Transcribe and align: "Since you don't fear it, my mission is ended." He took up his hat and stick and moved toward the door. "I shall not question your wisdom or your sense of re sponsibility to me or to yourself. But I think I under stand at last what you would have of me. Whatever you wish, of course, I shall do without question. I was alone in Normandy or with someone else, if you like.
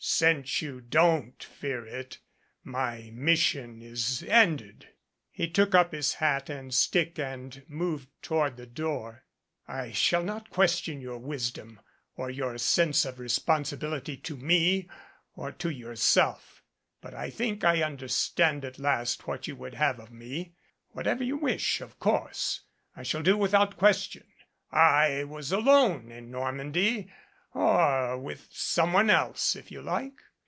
"Since 0.03 0.63
you 0.63 0.81
don't 0.81 1.41
fear 1.43 1.85
it, 1.85 2.17
my 2.63 3.11
mission 3.13 3.83
is 3.83 4.23
ended." 4.23 4.87
He 5.29 5.47
took 5.47 5.75
up 5.75 5.91
his 5.91 6.15
hat 6.15 6.49
and 6.49 6.73
stick 6.73 7.19
and 7.19 7.63
moved 7.67 8.09
toward 8.23 8.57
the 8.57 8.65
door. 8.65 9.25
"I 9.67 9.91
shall 9.91 10.23
not 10.23 10.49
question 10.49 11.01
your 11.01 11.19
wisdom 11.19 11.79
or 12.15 12.31
your 12.31 12.57
sense 12.57 13.05
of 13.05 13.19
re 13.19 13.27
sponsibility 13.29 14.17
to 14.23 14.35
me 14.35 14.89
or 15.35 15.51
to 15.53 15.69
yourself. 15.69 16.63
But 16.99 17.13
I 17.13 17.29
think 17.29 17.63
I 17.63 17.83
under 17.85 18.07
stand 18.07 18.65
at 18.65 18.79
last 18.79 19.27
what 19.27 19.47
you 19.47 19.55
would 19.55 19.75
have 19.75 19.99
of 19.99 20.11
me. 20.11 20.55
Whatever 20.93 21.23
you 21.23 21.37
wish, 21.37 21.79
of 21.79 21.99
course, 21.99 22.61
I 22.95 23.03
shall 23.03 23.21
do 23.21 23.37
without 23.37 23.77
question. 23.77 24.23
I 24.71 25.25
was 25.25 25.51
alone 25.51 26.11
in 26.11 26.31
Normandy 26.31 27.13
or 27.53 28.17
with 28.17 28.47
someone 28.49 29.09
else, 29.09 29.57
if 29.57 29.69
you 29.69 29.81
like. 29.81 30.13